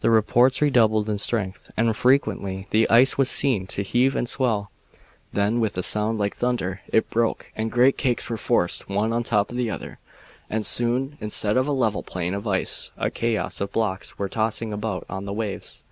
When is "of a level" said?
11.58-12.02